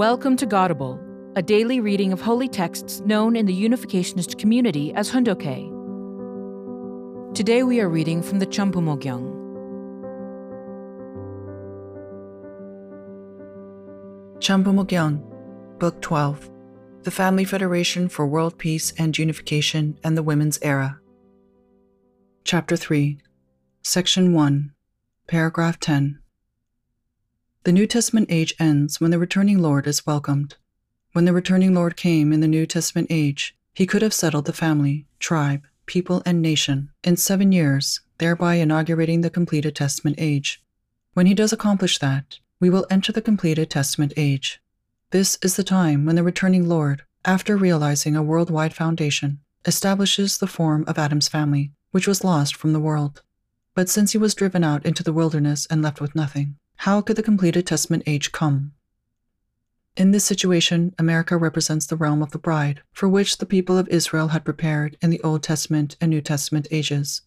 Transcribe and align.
Welcome 0.00 0.38
to 0.38 0.46
Godable, 0.46 0.98
a 1.36 1.42
daily 1.42 1.78
reading 1.78 2.10
of 2.10 2.22
holy 2.22 2.48
texts 2.48 3.00
known 3.00 3.36
in 3.36 3.44
the 3.44 3.52
Unificationist 3.52 4.38
community 4.38 4.94
as 4.94 5.10
Hoon 5.10 5.24
Dok 5.24 5.42
Hae. 5.42 5.70
Today 7.34 7.64
we 7.64 7.82
are 7.82 7.88
reading 7.90 8.22
from 8.22 8.38
the 8.38 8.46
Chambumo 8.46 8.98
Gyeong. 8.98 9.28
Champumogyang, 14.38 15.22
Book 15.78 16.00
12 16.00 16.50
The 17.02 17.10
Family 17.10 17.44
Federation 17.44 18.08
for 18.08 18.26
World 18.26 18.56
Peace 18.56 18.94
and 18.96 19.18
Unification 19.18 19.98
and 20.02 20.16
the 20.16 20.22
Women's 20.22 20.58
Era. 20.62 20.98
Chapter 22.44 22.74
3, 22.74 23.18
Section 23.82 24.32
1, 24.32 24.72
Paragraph 25.26 25.78
10. 25.78 26.20
The 27.64 27.72
New 27.72 27.86
Testament 27.86 28.28
age 28.30 28.54
ends 28.58 29.02
when 29.02 29.10
the 29.10 29.18
returning 29.18 29.58
Lord 29.58 29.86
is 29.86 30.06
welcomed. 30.06 30.56
When 31.12 31.26
the 31.26 31.34
returning 31.34 31.74
Lord 31.74 31.94
came 31.94 32.32
in 32.32 32.40
the 32.40 32.48
New 32.48 32.64
Testament 32.64 33.08
age, 33.10 33.54
he 33.74 33.86
could 33.86 34.00
have 34.00 34.14
settled 34.14 34.46
the 34.46 34.54
family, 34.54 35.04
tribe, 35.18 35.64
people, 35.84 36.22
and 36.24 36.40
nation 36.40 36.90
in 37.04 37.18
seven 37.18 37.52
years, 37.52 38.00
thereby 38.16 38.54
inaugurating 38.54 39.20
the 39.20 39.28
completed 39.28 39.76
Testament 39.76 40.16
age. 40.18 40.62
When 41.12 41.26
he 41.26 41.34
does 41.34 41.52
accomplish 41.52 41.98
that, 41.98 42.38
we 42.60 42.70
will 42.70 42.86
enter 42.88 43.12
the 43.12 43.20
completed 43.20 43.68
Testament 43.68 44.14
age. 44.16 44.62
This 45.10 45.36
is 45.42 45.56
the 45.56 45.64
time 45.64 46.06
when 46.06 46.16
the 46.16 46.22
returning 46.22 46.66
Lord, 46.66 47.02
after 47.26 47.58
realizing 47.58 48.16
a 48.16 48.22
worldwide 48.22 48.72
foundation, 48.72 49.40
establishes 49.66 50.38
the 50.38 50.46
form 50.46 50.82
of 50.86 50.98
Adam's 50.98 51.28
family, 51.28 51.72
which 51.90 52.08
was 52.08 52.24
lost 52.24 52.56
from 52.56 52.72
the 52.72 52.80
world. 52.80 53.20
But 53.74 53.90
since 53.90 54.12
he 54.12 54.18
was 54.18 54.34
driven 54.34 54.64
out 54.64 54.86
into 54.86 55.02
the 55.02 55.12
wilderness 55.12 55.66
and 55.66 55.82
left 55.82 56.00
with 56.00 56.14
nothing, 56.14 56.56
how 56.84 57.02
could 57.02 57.16
the 57.16 57.22
completed 57.22 57.66
Testament 57.66 58.02
age 58.06 58.32
come? 58.32 58.72
In 59.98 60.12
this 60.12 60.24
situation, 60.24 60.94
America 60.98 61.36
represents 61.36 61.84
the 61.84 61.94
realm 61.94 62.22
of 62.22 62.30
the 62.30 62.38
bride, 62.38 62.80
for 62.90 63.06
which 63.06 63.36
the 63.36 63.44
people 63.44 63.76
of 63.76 63.86
Israel 63.88 64.28
had 64.28 64.46
prepared 64.46 64.96
in 65.02 65.10
the 65.10 65.20
Old 65.20 65.42
Testament 65.42 65.98
and 66.00 66.08
New 66.08 66.22
Testament 66.22 66.66
ages. 66.70 67.20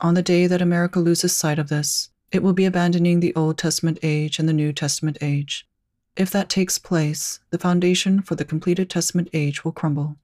On 0.00 0.14
the 0.14 0.22
day 0.22 0.46
that 0.46 0.62
America 0.62 1.00
loses 1.00 1.36
sight 1.36 1.58
of 1.58 1.68
this, 1.68 2.10
it 2.30 2.44
will 2.44 2.52
be 2.52 2.64
abandoning 2.64 3.18
the 3.18 3.34
Old 3.34 3.58
Testament 3.58 3.98
age 4.04 4.38
and 4.38 4.48
the 4.48 4.52
New 4.52 4.72
Testament 4.72 5.18
age. 5.20 5.66
If 6.16 6.30
that 6.30 6.48
takes 6.48 6.78
place, 6.78 7.40
the 7.50 7.58
foundation 7.58 8.22
for 8.22 8.36
the 8.36 8.44
completed 8.44 8.88
Testament 8.88 9.30
age 9.32 9.64
will 9.64 9.72
crumble. 9.72 10.14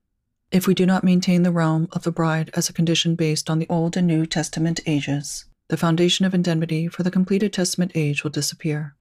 If 0.53 0.69
we 0.69 0.75
do 0.75 0.87
not 0.87 1.03
maintain 1.03 1.43
the 1.43 1.51
realm 1.51 1.89
of 1.91 2.05
the 2.05 2.12
bride 2.12 2.51
as 2.55 2.69
a 2.69 2.73
condition 2.73 3.17
based 3.17 3.51
on 3.51 3.59
the 3.59 3.69
Old 3.69 3.97
and 3.97 4.06
New 4.06 4.25
Testament 4.25 4.79
ages, 4.87 5.47
the 5.69 5.77
foundation 5.77 6.25
of 6.25 6.35
indemnity 6.35 6.89
for 6.89 7.03
the 7.03 7.11
completed 7.11 7.53
Testament 7.53 7.93
age 7.95 8.25
will 8.25 8.31
disappear. 8.31 8.95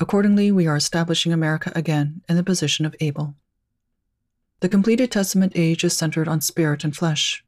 Accordingly, 0.00 0.50
we 0.50 0.66
are 0.66 0.76
establishing 0.76 1.32
America 1.32 1.72
again 1.74 2.22
in 2.28 2.36
the 2.36 2.42
position 2.42 2.86
of 2.86 2.96
Abel. 3.00 3.34
The 4.60 4.68
completed 4.68 5.10
Testament 5.10 5.52
age 5.54 5.84
is 5.84 5.96
centered 5.96 6.28
on 6.28 6.40
spirit 6.40 6.84
and 6.84 6.96
flesh. 6.96 7.44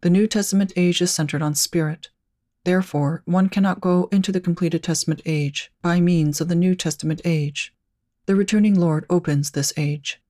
The 0.00 0.10
New 0.10 0.26
Testament 0.26 0.72
age 0.76 1.00
is 1.00 1.10
centered 1.10 1.42
on 1.42 1.54
spirit. 1.54 2.10
Therefore, 2.64 3.22
one 3.24 3.48
cannot 3.48 3.80
go 3.80 4.08
into 4.12 4.30
the 4.32 4.40
completed 4.40 4.82
Testament 4.82 5.22
age 5.24 5.72
by 5.80 6.00
means 6.00 6.40
of 6.40 6.48
the 6.48 6.54
New 6.54 6.74
Testament 6.74 7.20
age. 7.24 7.72
The 8.26 8.36
returning 8.36 8.78
Lord 8.78 9.06
opens 9.08 9.52
this 9.52 9.72
age. 9.76 10.20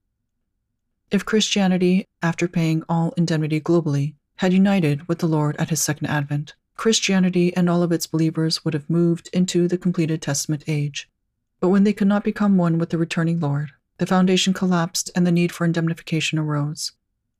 If 1.11 1.25
Christianity, 1.25 2.07
after 2.23 2.47
paying 2.47 2.83
all 2.89 3.13
indemnity 3.17 3.61
globally, 3.61 4.15
had 4.37 4.53
united 4.53 5.09
with 5.09 5.19
the 5.19 5.27
Lord 5.27 5.57
at 5.57 5.71
his 5.71 5.83
second 5.83 6.07
advent, 6.07 6.55
Christianity 6.79 7.55
and 7.57 7.69
all 7.69 7.83
of 7.83 7.91
its 7.91 8.07
believers 8.07 8.65
would 8.65 8.73
have 8.73 8.89
moved 8.89 9.29
into 9.33 9.67
the 9.67 9.77
completed 9.77 10.23
Testament 10.23 10.63
age. 10.69 11.11
But 11.59 11.71
when 11.71 11.83
they 11.83 11.93
could 11.93 12.07
not 12.07 12.23
become 12.23 12.57
one 12.57 12.79
with 12.79 12.91
the 12.91 12.99
returning 12.99 13.41
Lord, 13.41 13.73
the 13.99 14.07
foundation 14.07 14.55
collapsed 14.55 15.11
and 15.17 15.27
the 15.27 15.33
need 15.33 15.51
for 15.51 15.65
indemnification 15.65 16.39
arose. 16.39 16.93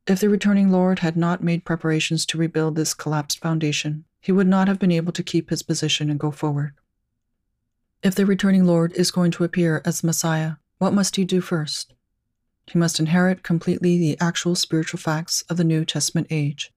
If 0.09 0.19
the 0.19 0.29
returning 0.29 0.73
Lord 0.73 0.99
had 0.99 1.17
not 1.17 1.41
made 1.41 1.65
preparations 1.65 2.27
to 2.27 2.39
rebuild 2.39 2.75
this 2.75 2.95
collapsed 2.95 3.39
foundation, 3.39 4.05
he 4.21 4.33
would 4.33 4.49
not 4.49 4.67
have 4.67 4.81
been 4.81 4.91
able 4.91 5.13
to 5.13 5.23
keep 5.23 5.51
his 5.51 5.63
position 5.63 6.11
and 6.11 6.19
go 6.19 6.33
forward. 6.33 6.75
If 8.03 8.17
the 8.17 8.27
returning 8.27 8.65
Lord 8.65 8.93
is 8.95 9.13
going 9.13 9.31
to 9.33 9.45
appear 9.45 9.83
as 9.85 10.03
Messiah, 10.03 10.55
what 10.79 10.93
must 10.93 11.15
he 11.15 11.25
do 11.25 11.41
first? 11.41 11.95
He 12.67 12.77
must 12.77 12.99
inherit 12.99 13.45
completely 13.45 13.99
the 13.99 14.19
actual 14.21 14.57
spiritual 14.57 14.99
facts 14.99 15.43
of 15.43 15.59
the 15.59 15.65
New 15.65 15.85
Testament 15.85 16.27
age 16.29 16.73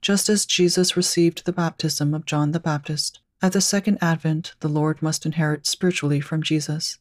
just 0.00 0.28
as 0.28 0.46
Jesus 0.46 0.96
received 0.96 1.44
the 1.44 1.52
baptism 1.52 2.14
of 2.14 2.26
John 2.26 2.52
the 2.52 2.60
Baptist, 2.60 3.20
at 3.42 3.52
the 3.52 3.60
second 3.60 3.98
advent, 4.00 4.54
the 4.60 4.68
Lord 4.68 5.02
must 5.02 5.26
inherit 5.26 5.66
spiritually 5.66 6.20
from 6.20 6.42
Jesus. 6.42 6.98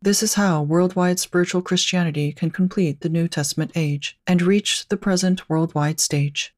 This 0.00 0.22
is 0.22 0.34
how 0.34 0.62
worldwide 0.62 1.18
spiritual 1.18 1.62
Christianity 1.62 2.32
can 2.32 2.50
complete 2.50 3.00
the 3.00 3.08
New 3.08 3.26
Testament 3.26 3.72
age 3.74 4.18
and 4.26 4.40
reach 4.40 4.86
the 4.88 4.96
present 4.96 5.48
worldwide 5.48 5.98
stage. 5.98 6.54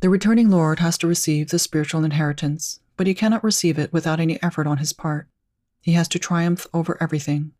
The 0.00 0.10
returning 0.10 0.50
Lord 0.50 0.78
has 0.80 0.98
to 0.98 1.06
receive 1.06 1.48
the 1.50 1.58
spiritual 1.58 2.04
inheritance, 2.04 2.80
but 2.96 3.06
he 3.06 3.14
cannot 3.14 3.42
receive 3.42 3.78
it 3.78 3.92
without 3.92 4.20
any 4.20 4.40
effort 4.42 4.66
on 4.66 4.78
his 4.78 4.92
part. 4.92 5.26
He 5.80 5.92
has 5.92 6.08
to 6.08 6.18
triumph 6.18 6.66
over 6.74 6.96
everything. 7.00 7.52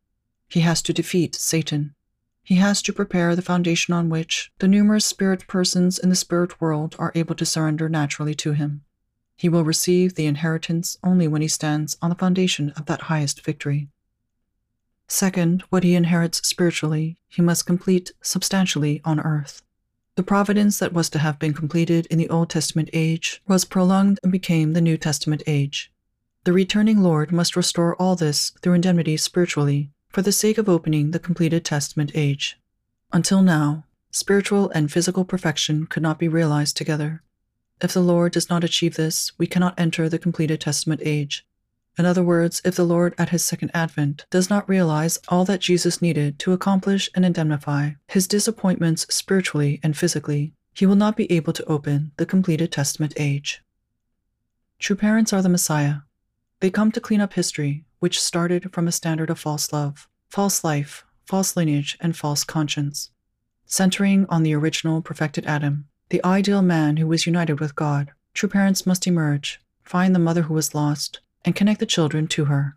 He 0.48 0.60
has 0.60 0.82
to 0.82 0.92
defeat 0.92 1.34
Satan. 1.34 1.94
He 2.48 2.54
has 2.54 2.80
to 2.80 2.94
prepare 2.94 3.36
the 3.36 3.42
foundation 3.42 3.92
on 3.92 4.08
which 4.08 4.50
the 4.58 4.68
numerous 4.68 5.04
spirit 5.04 5.46
persons 5.46 5.98
in 5.98 6.08
the 6.08 6.16
spirit 6.16 6.58
world 6.58 6.96
are 6.98 7.12
able 7.14 7.34
to 7.34 7.44
surrender 7.44 7.90
naturally 7.90 8.34
to 8.36 8.52
him. 8.52 8.84
He 9.36 9.50
will 9.50 9.64
receive 9.64 10.14
the 10.14 10.24
inheritance 10.24 10.96
only 11.04 11.28
when 11.28 11.42
he 11.42 11.48
stands 11.48 11.98
on 12.00 12.08
the 12.08 12.16
foundation 12.16 12.70
of 12.70 12.86
that 12.86 13.02
highest 13.02 13.44
victory. 13.44 13.88
Second, 15.06 15.62
what 15.68 15.84
he 15.84 15.94
inherits 15.94 16.38
spiritually, 16.48 17.18
he 17.28 17.42
must 17.42 17.66
complete 17.66 18.12
substantially 18.22 19.02
on 19.04 19.20
earth. 19.20 19.60
The 20.14 20.22
providence 20.22 20.78
that 20.78 20.94
was 20.94 21.10
to 21.10 21.18
have 21.18 21.38
been 21.38 21.52
completed 21.52 22.06
in 22.06 22.16
the 22.16 22.30
Old 22.30 22.48
Testament 22.48 22.88
age 22.94 23.42
was 23.46 23.66
prolonged 23.66 24.20
and 24.22 24.32
became 24.32 24.72
the 24.72 24.80
New 24.80 24.96
Testament 24.96 25.42
age. 25.46 25.92
The 26.44 26.54
returning 26.54 27.02
Lord 27.02 27.30
must 27.30 27.56
restore 27.56 27.94
all 27.96 28.16
this 28.16 28.54
through 28.62 28.72
indemnity 28.72 29.18
spiritually 29.18 29.90
for 30.10 30.22
the 30.22 30.32
sake 30.32 30.58
of 30.58 30.68
opening 30.68 31.10
the 31.10 31.18
completed 31.18 31.64
Testament 31.64 32.12
age. 32.14 32.58
Until 33.12 33.42
now, 33.42 33.84
spiritual 34.10 34.70
and 34.70 34.90
physical 34.90 35.24
perfection 35.24 35.86
could 35.86 36.02
not 36.02 36.18
be 36.18 36.28
realized 36.28 36.76
together. 36.76 37.22
If 37.80 37.92
the 37.92 38.00
Lord 38.00 38.32
does 38.32 38.50
not 38.50 38.64
achieve 38.64 38.96
this, 38.96 39.32
we 39.38 39.46
cannot 39.46 39.78
enter 39.78 40.08
the 40.08 40.18
completed 40.18 40.60
Testament 40.60 41.00
age. 41.04 41.46
In 41.98 42.06
other 42.06 42.22
words, 42.22 42.62
if 42.64 42.76
the 42.76 42.84
Lord 42.84 43.14
at 43.18 43.30
his 43.30 43.44
second 43.44 43.70
advent 43.74 44.24
does 44.30 44.48
not 44.48 44.68
realize 44.68 45.18
all 45.28 45.44
that 45.46 45.60
Jesus 45.60 46.00
needed 46.00 46.38
to 46.40 46.52
accomplish 46.52 47.10
and 47.14 47.24
indemnify 47.24 47.90
his 48.06 48.28
disappointments 48.28 49.06
spiritually 49.10 49.80
and 49.82 49.96
physically, 49.96 50.52
he 50.74 50.86
will 50.86 50.96
not 50.96 51.16
be 51.16 51.30
able 51.32 51.52
to 51.52 51.64
open 51.64 52.12
the 52.16 52.26
completed 52.26 52.70
Testament 52.70 53.14
age. 53.16 53.62
True 54.78 54.94
parents 54.94 55.32
are 55.32 55.42
the 55.42 55.48
Messiah. 55.48 55.96
They 56.60 56.70
come 56.70 56.92
to 56.92 57.00
clean 57.00 57.20
up 57.20 57.32
history 57.32 57.84
which 57.98 58.20
started 58.20 58.72
from 58.72 58.88
a 58.88 58.92
standard 58.92 59.30
of 59.30 59.38
false 59.38 59.72
love, 59.72 60.08
false 60.28 60.62
life, 60.62 61.04
false 61.24 61.56
lineage, 61.56 61.96
and 62.00 62.16
false 62.16 62.44
conscience. 62.44 63.10
Centering 63.66 64.26
on 64.28 64.42
the 64.42 64.54
original 64.54 65.02
perfected 65.02 65.46
Adam, 65.46 65.86
the 66.08 66.24
ideal 66.24 66.62
man 66.62 66.96
who 66.96 67.06
was 67.06 67.26
united 67.26 67.60
with 67.60 67.74
God, 67.74 68.12
true 68.32 68.48
parents 68.48 68.86
must 68.86 69.06
emerge, 69.06 69.60
find 69.82 70.14
the 70.14 70.18
mother 70.18 70.42
who 70.42 70.54
was 70.54 70.74
lost, 70.74 71.20
and 71.44 71.54
connect 71.54 71.80
the 71.80 71.86
children 71.86 72.26
to 72.28 72.46
her. 72.46 72.76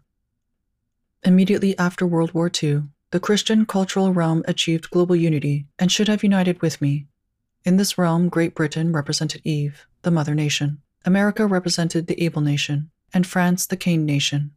Immediately 1.24 1.78
after 1.78 2.06
World 2.06 2.34
War 2.34 2.52
II, 2.62 2.84
the 3.12 3.20
Christian 3.20 3.66
cultural 3.66 4.14
realm 4.14 4.44
achieved 4.48 4.90
global 4.90 5.16
unity 5.16 5.68
and 5.78 5.92
should 5.92 6.08
have 6.08 6.24
united 6.24 6.62
with 6.62 6.81
me. 6.81 7.08
In 7.64 7.78
this 7.78 7.98
realm, 7.98 8.28
Great 8.28 8.56
Britain 8.56 8.92
represented 8.92 9.42
Eve, 9.44 9.86
the 10.02 10.12
mother 10.12 10.34
nation, 10.34 10.81
America 11.06 11.46
represented 11.46 12.08
the 12.08 12.22
Abel 12.24 12.42
nation, 12.42 12.90
and 13.14 13.28
France 13.28 13.66
the 13.66 13.78
Cain 13.78 14.06
nation. 14.06 14.52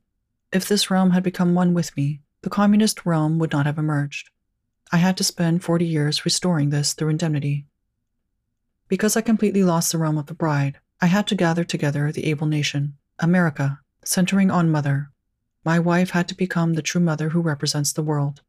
If 0.55 0.69
this 0.69 0.89
realm 0.89 1.11
had 1.11 1.25
become 1.25 1.53
one 1.53 1.75
with 1.75 1.97
me, 1.97 2.21
the 2.43 2.49
communist 2.49 3.05
realm 3.05 3.41
would 3.41 3.51
not 3.51 3.67
have 3.67 3.77
emerged. 3.77 4.31
I 4.93 4.99
had 4.99 5.17
to 5.17 5.25
spend 5.25 5.65
40 5.65 5.85
years 5.85 6.25
restoring 6.25 6.71
this 6.71 6.93
through 6.93 7.09
indemnity. 7.09 7.67
Because 8.87 9.17
I 9.17 9.21
completely 9.21 9.65
lost 9.65 9.91
the 9.91 9.99
realm 9.99 10.17
of 10.17 10.27
the 10.27 10.35
bride, 10.35 10.79
I 11.01 11.07
had 11.07 11.27
to 11.27 11.35
gather 11.35 11.65
together 11.65 12.13
the 12.13 12.27
Abel 12.27 12.47
nation, 12.47 12.97
America, 13.19 13.81
centering 14.05 14.53
on 14.53 14.71
mother. 14.71 15.11
My 15.65 15.81
wife 15.81 16.11
had 16.11 16.29
to 16.29 16.37
become 16.37 16.75
the 16.75 16.83
true 16.83 17.01
mother 17.01 17.31
who 17.31 17.41
represents 17.41 17.93
the 17.93 18.05
world. 18.05 18.41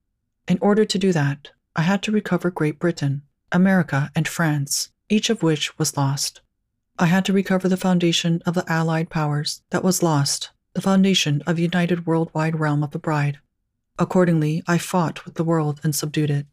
In 0.47 0.59
order 0.61 0.85
to 0.85 0.99
do 0.99 1.11
that, 1.11 1.53
I 1.75 1.81
had 1.81 2.03
to 2.03 2.11
recover 2.11 2.51
Great 2.51 2.77
Britain, 2.77 3.23
America, 3.51 4.11
and 4.15 4.27
France, 4.27 4.89
each 5.09 5.31
of 5.31 5.41
which 5.41 5.79
was 5.79 5.97
lost. 5.97 6.41
I 6.99 7.07
had 7.07 7.25
to 7.25 7.33
recover 7.33 7.67
the 7.67 7.77
foundation 7.77 8.43
of 8.45 8.53
the 8.53 8.71
Allied 8.71 9.09
powers 9.09 9.63
that 9.71 9.83
was 9.83 10.03
lost 10.03 10.51
the 10.75 10.81
foundation 10.81 11.41
of 11.47 11.57
united 11.57 12.05
worldwide 12.05 12.59
realm 12.59 12.83
of 12.83 12.91
the 12.91 12.99
bride. 12.99 13.39
Accordingly, 13.97 14.61
I 14.67 14.77
fought 14.77 15.23
with 15.23 15.35
the 15.35 15.43
world 15.43 15.79
and 15.83 15.95
subdued 15.95 16.29
it. 16.29 16.47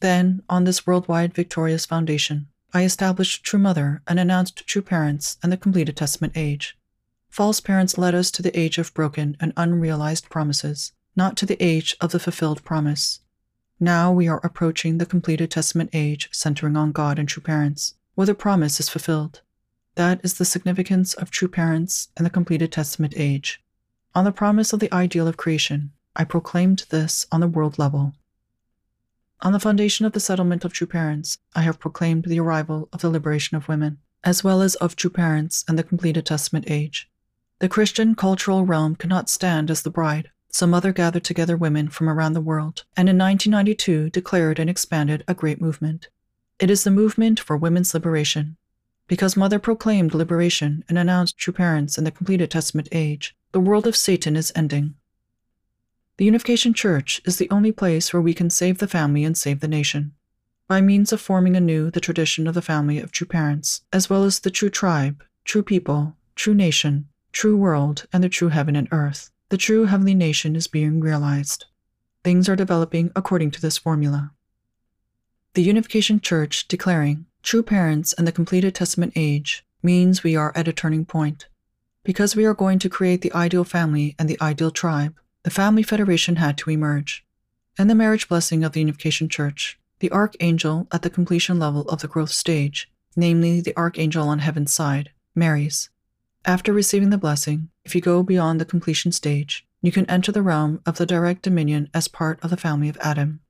Then, 0.00 0.42
on 0.48 0.64
this 0.64 0.86
worldwide 0.86 1.34
victorious 1.34 1.84
foundation, 1.84 2.48
I 2.72 2.82
established 2.82 3.44
true 3.44 3.60
mother 3.60 4.02
and 4.08 4.18
announced 4.18 4.66
true 4.66 4.80
parents 4.80 5.36
and 5.42 5.52
the 5.52 5.58
completed 5.58 5.98
testament 5.98 6.32
age. 6.34 6.78
False 7.28 7.60
parents 7.60 7.98
led 7.98 8.14
us 8.14 8.30
to 8.30 8.42
the 8.42 8.58
age 8.58 8.78
of 8.78 8.94
broken 8.94 9.36
and 9.38 9.52
unrealized 9.54 10.30
promises, 10.30 10.92
not 11.14 11.36
to 11.36 11.46
the 11.46 11.62
age 11.62 11.94
of 12.00 12.10
the 12.10 12.18
fulfilled 12.18 12.64
promise. 12.64 13.20
Now 13.78 14.12
we 14.12 14.28
are 14.28 14.40
approaching 14.42 14.96
the 14.96 15.04
completed 15.04 15.50
Testament 15.50 15.90
age 15.92 16.30
centering 16.32 16.76
on 16.76 16.92
God 16.92 17.18
and 17.18 17.28
true 17.28 17.42
parents, 17.42 17.96
where 18.14 18.26
the 18.26 18.34
promise 18.34 18.80
is 18.80 18.88
fulfilled. 18.88 19.42
That 19.96 20.20
is 20.24 20.34
the 20.34 20.44
significance 20.44 21.14
of 21.14 21.30
true 21.30 21.48
parents 21.48 22.08
and 22.16 22.26
the 22.26 22.30
completed 22.30 22.72
Testament 22.72 23.14
age. 23.16 23.62
On 24.14 24.24
the 24.24 24.32
promise 24.32 24.72
of 24.72 24.80
the 24.80 24.92
ideal 24.92 25.28
of 25.28 25.36
creation, 25.36 25.92
I 26.16 26.24
proclaimed 26.24 26.86
this 26.90 27.26
on 27.30 27.40
the 27.40 27.48
world 27.48 27.78
level. 27.78 28.14
On 29.42 29.52
the 29.52 29.60
foundation 29.60 30.06
of 30.06 30.12
the 30.12 30.20
settlement 30.20 30.64
of 30.64 30.72
true 30.72 30.86
parents, 30.86 31.38
I 31.54 31.62
have 31.62 31.78
proclaimed 31.78 32.24
the 32.24 32.40
arrival 32.40 32.88
of 32.92 33.02
the 33.02 33.10
liberation 33.10 33.56
of 33.56 33.68
women, 33.68 33.98
as 34.24 34.42
well 34.42 34.62
as 34.62 34.74
of 34.76 34.96
true 34.96 35.10
parents 35.10 35.64
and 35.68 35.78
the 35.78 35.82
completed 35.82 36.26
Testament 36.26 36.64
age. 36.68 37.10
The 37.58 37.68
Christian 37.68 38.14
cultural 38.14 38.64
realm 38.64 38.96
cannot 38.96 39.28
stand 39.28 39.70
as 39.70 39.82
the 39.82 39.90
bride, 39.90 40.30
so 40.48 40.66
Mother 40.66 40.92
gathered 40.92 41.24
together 41.24 41.56
women 41.56 41.88
from 41.88 42.08
around 42.08 42.32
the 42.32 42.40
world 42.40 42.84
and 42.96 43.08
in 43.08 43.18
1992 43.18 44.10
declared 44.10 44.58
and 44.58 44.70
expanded 44.70 45.24
a 45.28 45.34
great 45.34 45.60
movement. 45.60 46.08
It 46.58 46.70
is 46.70 46.84
the 46.84 46.90
movement 46.90 47.40
for 47.40 47.56
women's 47.56 47.92
liberation. 47.92 48.56
Because 49.06 49.36
Mother 49.36 49.58
proclaimed 49.58 50.14
liberation 50.14 50.84
and 50.88 50.96
announced 50.96 51.36
true 51.36 51.52
parents 51.52 51.98
in 51.98 52.04
the 52.04 52.10
completed 52.10 52.50
Testament 52.50 52.88
age, 52.90 53.36
the 53.52 53.60
world 53.60 53.86
of 53.86 53.96
Satan 53.96 54.34
is 54.34 54.52
ending. 54.56 54.94
The 56.16 56.24
Unification 56.24 56.72
Church 56.72 57.20
is 57.24 57.36
the 57.36 57.50
only 57.50 57.72
place 57.72 58.12
where 58.12 58.22
we 58.22 58.34
can 58.34 58.48
save 58.48 58.78
the 58.78 58.88
family 58.88 59.24
and 59.24 59.36
save 59.36 59.60
the 59.60 59.68
nation. 59.68 60.12
By 60.68 60.80
means 60.80 61.12
of 61.12 61.20
forming 61.20 61.56
anew 61.56 61.90
the 61.90 62.00
tradition 62.00 62.46
of 62.46 62.54
the 62.54 62.62
family 62.62 62.98
of 62.98 63.12
true 63.12 63.26
parents, 63.26 63.82
as 63.92 64.08
well 64.08 64.24
as 64.24 64.40
the 64.40 64.50
true 64.50 64.70
tribe, 64.70 65.22
true 65.44 65.62
people, 65.62 66.16
true 66.34 66.54
nation, 66.54 67.08
true 67.32 67.56
world, 67.56 68.06
and 68.12 68.24
the 68.24 68.28
true 68.28 68.48
heaven 68.48 68.74
and 68.74 68.88
earth, 68.90 69.30
the 69.50 69.58
true 69.58 69.84
heavenly 69.84 70.14
nation 70.14 70.56
is 70.56 70.66
being 70.66 71.00
realized. 71.00 71.66
Things 72.22 72.48
are 72.48 72.56
developing 72.56 73.10
according 73.14 73.50
to 73.50 73.60
this 73.60 73.76
formula. 73.76 74.32
The 75.52 75.62
Unification 75.62 76.20
Church 76.20 76.66
declaring 76.68 77.26
true 77.44 77.62
parents 77.62 78.12
and 78.14 78.26
the 78.26 78.32
completed 78.32 78.74
Testament 78.74 79.12
age 79.14 79.64
means 79.82 80.24
we 80.24 80.34
are 80.34 80.52
at 80.56 80.66
a 80.66 80.72
turning 80.72 81.04
point. 81.04 81.46
Because 82.02 82.34
we 82.34 82.44
are 82.44 82.54
going 82.54 82.78
to 82.80 82.88
create 82.88 83.20
the 83.20 83.32
ideal 83.32 83.64
family 83.64 84.16
and 84.18 84.28
the 84.28 84.40
ideal 84.40 84.70
tribe, 84.70 85.14
the 85.42 85.50
Family 85.50 85.82
Federation 85.82 86.36
had 86.36 86.56
to 86.58 86.70
emerge. 86.70 87.24
And 87.78 87.88
the 87.88 87.94
marriage 87.94 88.28
blessing 88.28 88.64
of 88.64 88.72
the 88.72 88.80
Unification 88.80 89.28
Church, 89.28 89.78
the 90.00 90.10
archangel 90.10 90.88
at 90.90 91.02
the 91.02 91.10
completion 91.10 91.58
level 91.58 91.82
of 91.82 92.00
the 92.00 92.08
growth 92.08 92.30
stage, 92.30 92.90
namely 93.14 93.60
the 93.60 93.76
archangel 93.76 94.28
on 94.28 94.38
heaven's 94.38 94.72
side, 94.72 95.10
marries. 95.34 95.90
After 96.46 96.72
receiving 96.72 97.10
the 97.10 97.18
blessing, 97.18 97.68
if 97.84 97.94
you 97.94 98.00
go 98.00 98.22
beyond 98.22 98.60
the 98.60 98.64
completion 98.64 99.12
stage, 99.12 99.66
you 99.82 99.92
can 99.92 100.08
enter 100.10 100.32
the 100.32 100.42
realm 100.42 100.80
of 100.86 100.96
the 100.96 101.06
direct 101.06 101.42
dominion 101.42 101.90
as 101.92 102.08
part 102.08 102.42
of 102.42 102.50
the 102.50 102.56
family 102.56 102.88
of 102.88 102.96
Adam. 103.02 103.40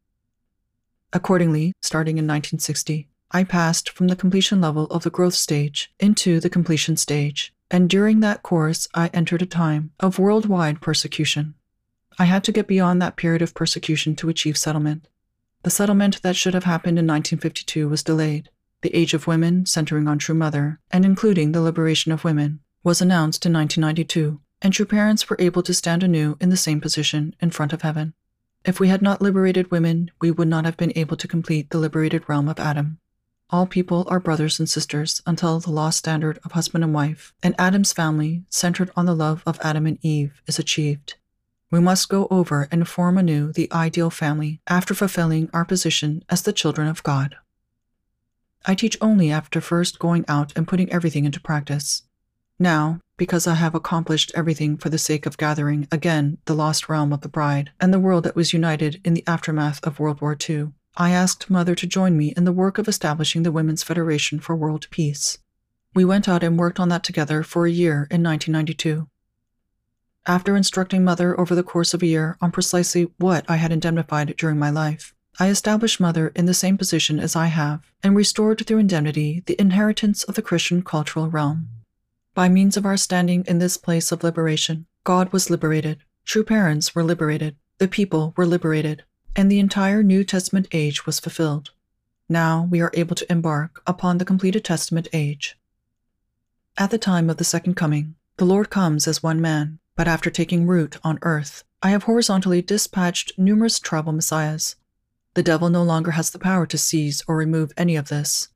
Accordingly, 1.13 1.73
starting 1.81 2.19
in 2.19 2.25
1960, 2.25 3.09
I 3.37 3.43
passed 3.43 3.91
from 3.91 4.07
the 4.07 4.15
completion 4.15 4.61
level 4.61 4.87
of 4.93 5.03
the 5.03 5.11
growth 5.11 5.35
stage 5.35 5.93
into 5.99 6.39
the 6.39 6.49
completion 6.49 6.97
stage, 6.97 7.53
and 7.69 7.91
during 7.91 8.21
that 8.21 8.45
course, 8.45 8.87
I 8.95 9.09
entered 9.09 9.43
a 9.43 9.47
time 9.47 9.91
of 9.99 10.21
worldwide 10.21 10.81
persecution. 10.81 11.55
I 12.17 12.27
had 12.27 12.45
to 12.45 12.53
get 12.53 12.69
beyond 12.69 13.03
that 13.03 13.17
period 13.17 13.43
of 13.43 13.53
persecution 13.53 14.15
to 14.17 14.29
achieve 14.29 14.57
settlement. 14.57 15.09
The 15.65 15.71
settlement 15.71 16.23
that 16.23 16.37
should 16.37 16.55
have 16.55 16.63
happened 16.63 16.97
in 16.97 17.09
1952 17.09 17.89
was 17.89 18.05
delayed. 18.05 18.51
The 18.83 18.95
Age 18.95 19.15
of 19.15 19.27
Women, 19.27 19.67
centering 19.67 20.07
on 20.07 20.19
True 20.19 20.37
Mother, 20.37 20.79
and 20.93 21.05
including 21.05 21.51
the 21.51 21.61
liberation 21.61 22.13
of 22.13 22.23
women, 22.23 22.61
was 22.85 23.03
announced 23.03 23.45
in 23.45 23.53
1992, 23.53 24.41
and 24.63 24.73
True 24.73 24.87
Parents 24.87 25.29
were 25.29 25.37
able 25.41 25.65
to 25.65 25.75
stand 25.75 26.05
anew 26.05 26.37
in 26.41 26.51
the 26.51 26.57
same 26.57 26.81
position 26.81 27.35
in 27.41 27.51
front 27.51 27.73
of 27.73 27.83
heaven. 27.83 28.15
If 28.65 28.79
we 28.79 28.87
had 28.87 29.03
not 29.03 29.21
liberated 29.21 29.73
women, 29.73 30.13
we 30.21 30.31
would 30.31 30.47
not 30.47 30.65
have 30.67 30.77
been 30.77 30.93
able 30.95 31.17
to 31.17 31.27
complete 31.27 31.71
the 31.71 31.79
liberated 31.79 32.29
realm 32.29 32.49
of 32.49 32.61
Adam. 32.61 33.01
All 33.51 33.67
people 33.67 34.07
are 34.09 34.19
brothers 34.21 34.59
and 34.59 34.69
sisters 34.69 35.23
until 35.27 35.61
the 35.61 35.71
lost 35.71 35.99
standard 35.99 36.39
of 36.45 36.53
husband 36.53 36.83
and 36.83 36.95
wife 36.95 37.33
and 37.43 37.55
Adam's 37.59 37.93
family, 37.93 38.45
centered 38.49 38.91
on 38.97 39.07
the 39.07 39.15
love 39.15 39.43
of 39.47 39.61
Adam 39.63 39.87
and 39.87 39.99
Eve, 40.03 40.41
is 40.47 40.59
achieved. 40.59 41.15
We 41.71 41.81
must 41.81 42.09
go 42.09 42.27
over 42.31 42.69
and 42.71 42.89
form 42.89 43.19
anew 43.19 43.53
the 43.53 43.71
ideal 43.73 44.11
family 44.11 44.61
after 44.67 44.95
fulfilling 44.95 45.51
our 45.53 45.65
position 45.65 46.25
as 46.31 46.43
the 46.43 46.53
children 46.53 46.89
of 46.89 47.03
God. 47.03 47.37
I 48.65 48.75
teach 48.75 48.97
only 49.01 49.31
after 49.31 49.61
first 49.61 49.99
going 49.99 50.25
out 50.27 50.53
and 50.57 50.67
putting 50.67 50.91
everything 50.91 51.25
into 51.25 51.41
practice. 51.41 52.03
Now, 52.59 53.01
because 53.17 53.47
I 53.47 53.55
have 53.55 53.75
accomplished 53.75 54.33
everything 54.35 54.77
for 54.77 54.89
the 54.89 54.99
sake 54.99 55.27
of 55.27 55.37
gathering 55.37 55.87
again 55.93 56.39
the 56.47 56.55
lost 56.55 56.89
realm 56.89 57.13
of 57.13 57.21
the 57.21 57.29
bride 57.29 57.73
and 57.81 57.93
the 57.93 58.01
world 58.01 58.25
that 58.25 58.37
was 58.37 58.53
united 58.53 59.01
in 59.05 59.15
the 59.15 59.25
aftermath 59.27 59.85
of 59.85 60.01
World 60.01 60.21
War 60.21 60.37
II, 60.49 60.69
I 60.97 61.11
asked 61.11 61.51
Mother 61.51 61.75
to 61.75 61.87
join 61.89 62.17
me 62.17 62.33
in 62.37 62.45
the 62.45 62.53
work 62.53 62.79
of 62.79 62.87
establishing 62.87 63.43
the 63.43 63.51
Women's 63.51 63.83
Federation 63.83 64.39
for 64.39 64.55
World 64.55 64.87
Peace. 64.91 65.39
We 65.93 66.05
went 66.05 66.29
out 66.29 66.45
and 66.45 66.57
worked 66.57 66.79
on 66.79 66.89
that 66.91 67.03
together 67.03 67.43
for 67.43 67.67
a 67.67 67.71
year 67.71 68.07
in 68.13 68.23
1992. 68.23 69.09
After 70.27 70.57
instructing 70.57 71.03
Mother 71.03 71.39
over 71.39 71.57
the 71.57 71.65
course 71.65 71.95
of 71.95 72.03
a 72.03 72.07
year 72.07 72.37
on 72.41 72.53
precisely 72.53 73.11
what 73.19 73.45
I 73.49 73.57
had 73.57 73.73
indemnified 73.73 74.37
during 74.39 74.57
my 74.57 74.71
life, 74.71 75.15
I 75.41 75.49
established 75.49 75.99
Mother 75.99 76.29
in 76.37 76.47
the 76.47 76.55
same 76.55 76.79
position 76.79 77.19
as 77.19 77.35
I 77.35 77.47
have 77.47 77.81
and 78.05 78.15
restored 78.15 78.65
through 78.65 78.79
indemnity 78.79 79.43
the 79.47 79.61
inheritance 79.61 80.23
of 80.23 80.37
the 80.37 80.43
Christian 80.43 80.83
cultural 80.83 81.29
realm. 81.29 81.71
By 82.35 82.49
means 82.49 82.77
of 82.77 82.87
our 82.87 82.97
standing 82.97 83.45
in 83.49 83.59
this 83.59 83.77
place 83.77 84.13
of 84.13 84.23
liberation, 84.23 84.87
God 85.03 85.33
was 85.33 85.51
liberated, 85.51 85.99
true 86.25 86.45
parents 86.45 86.95
were 86.95 87.03
liberated, 87.03 87.57
the 87.79 87.89
people 87.89 88.33
were 88.37 88.47
liberated, 88.47 89.03
and 89.37 89.51
the 89.51 89.59
entire 89.59 90.03
New 90.03 90.25
Testament 90.25 90.69
age 90.73 91.07
was 91.07 91.21
fulfilled. 91.21 91.71
Now 92.29 92.69
we 92.71 92.81
are 92.81 92.91
able 92.95 93.15
to 93.17 93.31
embark 93.31 93.83
upon 93.87 94.19
the 94.19 94.25
completed 94.25 94.65
Testament 94.65 95.09
age. 95.13 95.59
At 96.77 96.91
the 96.91 96.99
time 96.99 97.31
of 97.31 97.37
the 97.37 97.45
second 97.45 97.75
coming, 97.75 98.15
the 98.37 98.45
Lord 98.45 98.71
comes 98.71 99.07
as 99.07 99.23
one 99.23 99.41
man, 99.41 99.79
but 99.97 100.09
after 100.09 100.31
taking 100.31 100.67
root 100.67 100.99
on 101.05 101.19
earth, 101.23 101.63
I 101.83 101.91
have 101.91 102.05
horizontally 102.05 102.63
dispatched 102.63 103.39
numerous 103.39 103.79
tribal 103.79 104.13
messiahs. 104.13 104.77
The 105.35 105.43
devil 105.43 105.69
no 105.69 105.83
longer 105.83 106.13
has 106.13 106.31
the 106.31 106.39
power 106.39 106.67
to 106.67 106.79
seize 106.79 107.23
or 107.29 107.37
remove 107.37 107.73
any 107.77 107.95
of 107.95 108.09
this. 108.09 108.49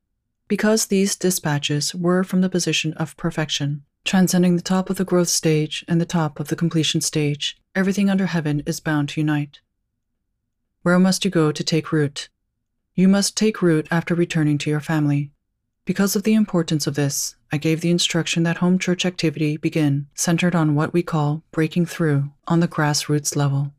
Because 0.49 0.87
these 0.87 1.15
dispatches 1.15 1.95
were 1.95 2.25
from 2.25 2.41
the 2.41 2.49
position 2.49 2.95
of 2.95 3.17
perfection, 3.17 3.83
transcending 4.05 4.57
the 4.57 4.63
top 4.63 4.89
of 4.89 4.97
the 4.97 5.05
growth 5.05 5.29
stage 5.29 5.85
and 5.87 6.01
the 6.01 6.07
top 6.07 6.41
of 6.41 6.49
the 6.49 6.57
completion 6.57 7.01
stage, 7.01 7.59
everything 7.75 8.09
under 8.09 8.27
heaven 8.27 8.63
is 8.65 8.81
bound 8.81 9.11
to 9.11 9.21
unite. 9.21 9.61
Where 10.89 10.99
must 10.99 11.23
you 11.23 11.31
go 11.31 11.53
to 11.53 11.63
take 11.63 11.93
root? 11.93 12.31
You 12.95 13.09
must 13.09 13.37
take 13.37 13.61
root 13.61 13.87
after 13.91 14.15
returning 14.15 14.57
to 14.57 14.71
your 14.71 14.81
family. 14.81 15.33
Because 15.85 16.17
of 16.17 16.23
the 16.23 16.33
importance 16.33 16.87
of 16.87 16.95
this, 16.95 17.37
I 17.53 17.59
gave 17.59 17.83
the 17.83 17.91
instruction 17.91 18.43
that 18.45 18.57
home 18.57 18.79
church 18.79 19.05
activity 19.05 19.59
begin 19.59 20.07
centered 20.15 20.55
on 20.55 20.75
what 20.75 20.95
we 20.95 21.03
call 21.03 21.43
breaking 21.53 21.85
through 21.85 22.31
on 22.47 22.61
the 22.61 22.69
grassroots 22.69 23.37
level. 23.37 23.75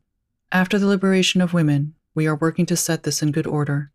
After 0.52 0.78
the 0.78 0.86
liberation 0.86 1.40
of 1.40 1.52
women, 1.52 1.94
we 2.14 2.28
are 2.28 2.36
working 2.36 2.64
to 2.66 2.76
set 2.76 3.02
this 3.02 3.22
in 3.22 3.32
good 3.32 3.48
order. 3.48 3.90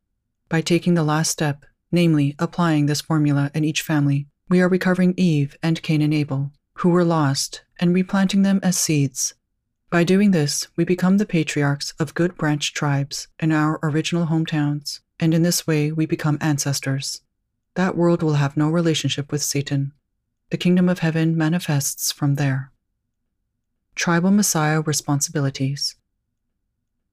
By 0.50 0.60
taking 0.60 0.96
the 0.96 1.04
last 1.04 1.32
step, 1.32 1.64
namely 1.94 2.36
applying 2.38 2.88
this 2.88 3.00
formula 3.00 3.50
in 3.56 3.64
each 3.64 3.82
family, 3.82 4.28
we 4.50 4.60
are 4.60 4.68
recovering 4.68 5.14
Eve 5.16 5.56
and 5.64 5.82
Cain 5.82 6.02
and 6.02 6.14
Abel, 6.14 6.52
who 6.80 6.90
were 6.90 7.06
lost, 7.06 7.64
and 7.80 7.96
replanting 7.96 8.42
them 8.42 8.60
as 8.62 8.78
seeds. 8.78 9.36
By 9.90 10.04
doing 10.04 10.32
this, 10.32 10.68
we 10.76 10.84
become 10.84 11.18
the 11.18 11.26
patriarchs 11.26 11.94
of 12.00 12.16
good 12.16 12.36
branch 12.36 12.74
tribes 12.74 13.28
in 13.40 13.52
our 13.52 13.80
original 13.84 14.28
hometowns, 14.28 15.00
and 15.20 15.34
in 15.34 15.44
this 15.44 15.68
way 15.68 15.92
we 15.92 16.06
become 16.06 16.38
ancestors. 16.42 17.22
That 17.76 17.96
world 17.96 18.24
will 18.24 18.34
have 18.34 18.58
no 18.58 18.70
relationship 18.70 19.32
with 19.32 19.44
Satan. 19.44 19.94
The 20.50 20.58
kingdom 20.58 20.90
of 20.90 21.00
heaven 21.00 21.38
manifests 21.38 22.12
from 22.12 22.36
there. 22.36 22.72
Tribal 23.96 24.32
Messiah 24.32 24.82
Responsibilities 24.82 25.96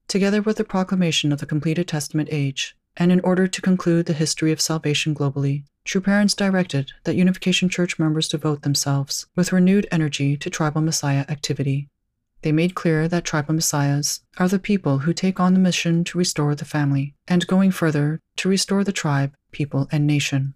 Together 0.07 0.41
with 0.41 0.57
the 0.57 0.63
proclamation 0.63 1.31
of 1.31 1.39
the 1.39 1.45
completed 1.45 1.87
Testament 1.87 2.29
age, 2.31 2.75
and 2.97 3.11
in 3.11 3.19
order 3.21 3.47
to 3.47 3.61
conclude 3.61 4.05
the 4.05 4.13
history 4.13 4.51
of 4.51 4.61
salvation 4.61 5.15
globally, 5.15 5.63
True 5.85 6.01
Parents 6.01 6.33
directed 6.33 6.91
that 7.03 7.15
Unification 7.15 7.69
Church 7.69 7.97
members 7.97 8.27
devote 8.27 8.61
themselves 8.61 9.27
with 9.35 9.53
renewed 9.53 9.87
energy 9.91 10.37
to 10.37 10.49
Tribal 10.49 10.81
Messiah 10.81 11.25
activity. 11.29 11.89
They 12.43 12.51
made 12.51 12.75
clear 12.75 13.07
that 13.07 13.25
Tribal 13.25 13.55
Messiahs 13.55 14.21
are 14.37 14.47
the 14.47 14.59
people 14.59 14.99
who 14.99 15.13
take 15.13 15.39
on 15.39 15.53
the 15.53 15.59
mission 15.59 16.03
to 16.03 16.17
restore 16.17 16.55
the 16.55 16.65
family, 16.65 17.15
and 17.27 17.47
going 17.47 17.71
further, 17.71 18.19
to 18.37 18.49
restore 18.49 18.83
the 18.83 18.91
tribe 18.91 19.33
people, 19.53 19.87
and 19.93 20.05
nation. 20.05 20.53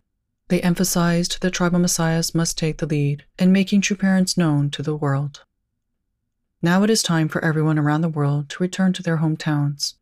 They 0.49 0.59
emphasized 0.61 1.41
that 1.41 1.51
tribal 1.51 1.79
messiahs 1.79 2.35
must 2.35 2.57
take 2.57 2.79
the 2.79 2.85
lead 2.85 3.23
in 3.39 3.53
making 3.53 3.81
true 3.81 3.95
parents 3.95 4.37
known 4.37 4.69
to 4.71 4.83
the 4.83 4.95
world. 4.95 5.43
Now 6.61 6.83
it 6.83 6.89
is 6.89 7.03
time 7.03 7.29
for 7.29 7.43
everyone 7.43 7.79
around 7.79 8.01
the 8.01 8.09
world 8.09 8.49
to 8.49 8.63
return 8.63 8.91
to 8.93 9.03
their 9.03 9.17
hometowns. 9.17 9.93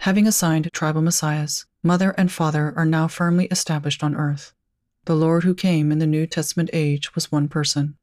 Having 0.00 0.26
assigned 0.26 0.72
tribal 0.72 1.00
messiahs, 1.00 1.64
mother 1.82 2.10
and 2.18 2.30
father 2.30 2.74
are 2.76 2.84
now 2.84 3.06
firmly 3.06 3.46
established 3.46 4.02
on 4.02 4.16
earth. 4.16 4.52
The 5.04 5.16
Lord 5.16 5.44
who 5.44 5.54
came 5.54 5.92
in 5.92 5.98
the 5.98 6.06
New 6.06 6.26
Testament 6.26 6.70
age 6.72 7.14
was 7.14 7.30
one 7.30 7.48
person. 7.48 7.96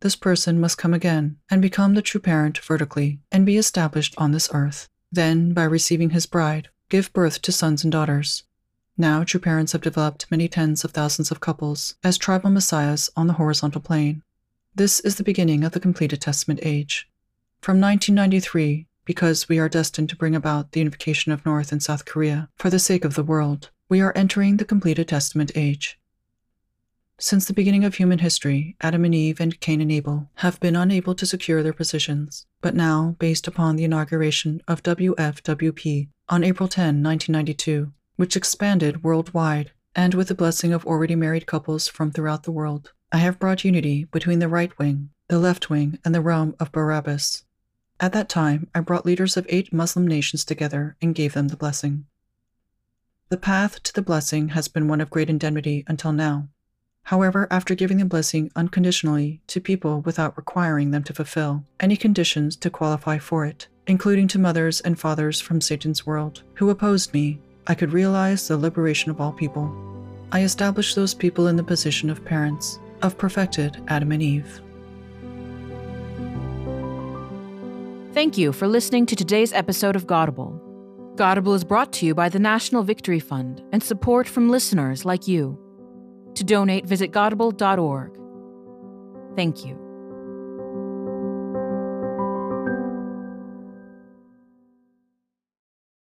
This 0.00 0.16
person 0.16 0.60
must 0.60 0.78
come 0.78 0.94
again 0.94 1.36
and 1.50 1.62
become 1.62 1.94
the 1.94 2.02
true 2.02 2.20
parent 2.20 2.58
vertically 2.58 3.20
and 3.32 3.46
be 3.46 3.56
established 3.56 4.14
on 4.18 4.32
this 4.32 4.48
earth. 4.52 4.88
Then, 5.10 5.52
by 5.52 5.64
receiving 5.64 6.10
his 6.10 6.26
bride, 6.26 6.68
give 6.88 7.12
birth 7.12 7.40
to 7.42 7.52
sons 7.52 7.82
and 7.82 7.92
daughters. 7.92 8.44
Now, 8.98 9.24
true 9.24 9.40
parents 9.40 9.72
have 9.72 9.82
developed 9.82 10.30
many 10.30 10.48
tens 10.48 10.84
of 10.84 10.92
thousands 10.92 11.30
of 11.30 11.40
couples 11.40 11.96
as 12.02 12.16
tribal 12.16 12.50
messiahs 12.50 13.10
on 13.16 13.26
the 13.26 13.34
horizontal 13.34 13.80
plane. 13.80 14.22
This 14.74 15.00
is 15.00 15.16
the 15.16 15.24
beginning 15.24 15.64
of 15.64 15.72
the 15.72 15.80
completed 15.80 16.20
Testament 16.20 16.60
age. 16.62 17.08
From 17.60 17.80
1993, 17.80 18.86
because 19.04 19.48
we 19.48 19.58
are 19.58 19.68
destined 19.68 20.08
to 20.10 20.16
bring 20.16 20.34
about 20.34 20.72
the 20.72 20.80
unification 20.80 21.32
of 21.32 21.44
North 21.46 21.72
and 21.72 21.82
South 21.82 22.04
Korea 22.04 22.48
for 22.56 22.70
the 22.70 22.78
sake 22.78 23.04
of 23.04 23.14
the 23.14 23.22
world, 23.22 23.70
we 23.88 24.00
are 24.00 24.12
entering 24.16 24.56
the 24.56 24.64
completed 24.64 25.08
Testament 25.08 25.52
age. 25.54 25.98
Since 27.18 27.46
the 27.46 27.54
beginning 27.54 27.82
of 27.82 27.94
human 27.94 28.18
history, 28.18 28.76
Adam 28.82 29.06
and 29.06 29.14
Eve 29.14 29.40
and 29.40 29.58
Cain 29.58 29.80
and 29.80 29.90
Abel 29.90 30.28
have 30.36 30.60
been 30.60 30.76
unable 30.76 31.14
to 31.14 31.24
secure 31.24 31.62
their 31.62 31.72
positions, 31.72 32.44
but 32.60 32.74
now, 32.74 33.16
based 33.18 33.48
upon 33.48 33.76
the 33.76 33.84
inauguration 33.84 34.60
of 34.68 34.82
WFWP 34.82 36.08
on 36.28 36.44
April 36.44 36.68
10, 36.68 37.02
1992, 37.02 37.90
which 38.16 38.36
expanded 38.36 39.02
worldwide, 39.02 39.70
and 39.94 40.12
with 40.12 40.28
the 40.28 40.34
blessing 40.34 40.74
of 40.74 40.84
already 40.84 41.14
married 41.14 41.46
couples 41.46 41.88
from 41.88 42.10
throughout 42.10 42.42
the 42.42 42.52
world, 42.52 42.92
I 43.10 43.18
have 43.18 43.38
brought 43.38 43.64
unity 43.64 44.04
between 44.04 44.40
the 44.40 44.48
right 44.48 44.78
wing, 44.78 45.08
the 45.28 45.38
left 45.38 45.70
wing, 45.70 45.98
and 46.04 46.14
the 46.14 46.20
realm 46.20 46.54
of 46.60 46.70
Barabbas. 46.70 47.44
At 47.98 48.12
that 48.12 48.28
time, 48.28 48.68
I 48.74 48.80
brought 48.80 49.06
leaders 49.06 49.38
of 49.38 49.46
eight 49.48 49.72
Muslim 49.72 50.06
nations 50.06 50.44
together 50.44 50.96
and 51.00 51.14
gave 51.14 51.32
them 51.32 51.48
the 51.48 51.56
blessing. 51.56 52.04
The 53.30 53.38
path 53.38 53.82
to 53.84 53.94
the 53.94 54.02
blessing 54.02 54.50
has 54.50 54.68
been 54.68 54.86
one 54.86 55.00
of 55.00 55.08
great 55.08 55.30
indemnity 55.30 55.82
until 55.88 56.12
now. 56.12 56.48
However, 57.06 57.46
after 57.52 57.76
giving 57.76 57.98
the 57.98 58.04
blessing 58.04 58.50
unconditionally 58.56 59.40
to 59.46 59.60
people 59.60 60.00
without 60.00 60.36
requiring 60.36 60.90
them 60.90 61.04
to 61.04 61.14
fulfill 61.14 61.62
any 61.78 61.96
conditions 61.96 62.56
to 62.56 62.68
qualify 62.68 63.18
for 63.18 63.46
it, 63.46 63.68
including 63.86 64.26
to 64.26 64.40
mothers 64.40 64.80
and 64.80 64.98
fathers 64.98 65.40
from 65.40 65.60
Satan's 65.60 66.04
world 66.04 66.42
who 66.54 66.68
opposed 66.68 67.14
me, 67.14 67.38
I 67.68 67.76
could 67.76 67.92
realize 67.92 68.48
the 68.48 68.56
liberation 68.56 69.12
of 69.12 69.20
all 69.20 69.30
people. 69.30 69.72
I 70.32 70.42
established 70.42 70.96
those 70.96 71.14
people 71.14 71.46
in 71.46 71.54
the 71.54 71.62
position 71.62 72.10
of 72.10 72.24
parents, 72.24 72.80
of 73.02 73.16
perfected 73.16 73.80
Adam 73.86 74.10
and 74.10 74.20
Eve. 74.20 74.60
Thank 78.14 78.36
you 78.36 78.52
for 78.52 78.66
listening 78.66 79.06
to 79.06 79.14
today's 79.14 79.52
episode 79.52 79.94
of 79.94 80.08
Godable. 80.08 80.58
Godable 81.14 81.54
is 81.54 81.62
brought 81.62 81.92
to 81.92 82.06
you 82.06 82.16
by 82.16 82.28
the 82.28 82.40
National 82.40 82.82
Victory 82.82 83.20
Fund 83.20 83.62
and 83.70 83.80
support 83.80 84.26
from 84.26 84.50
listeners 84.50 85.04
like 85.04 85.28
you. 85.28 85.56
To 86.36 86.44
donate, 86.44 86.86
visit 86.86 87.10
godable.org. 87.12 88.12
Thank 89.36 89.64
you. 89.64 89.85